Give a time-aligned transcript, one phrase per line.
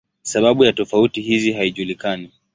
[0.21, 2.31] Sababu ya tofauti hizi haijulikani.